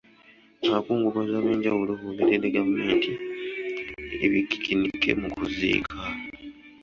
Abakungubazi 0.67 1.33
ab’enjawulo 1.39 1.91
boogeredde 1.99 2.47
gavumenti 2.55 3.11
ebikikinike 4.25 5.11
mu 5.21 5.27
kuziika. 5.35 5.97